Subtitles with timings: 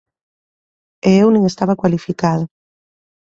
[1.09, 2.43] E eu nin estaba cualificado.